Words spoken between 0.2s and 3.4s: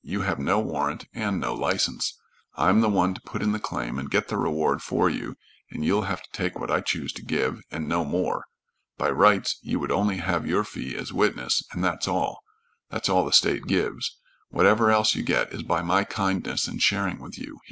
have no warrant and no license. I'm the one to